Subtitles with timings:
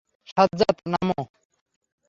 [0.29, 1.21] সাজ্জাদ, নামো।